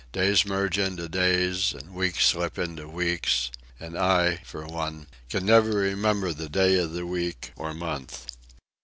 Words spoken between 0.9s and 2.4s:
days, and weeks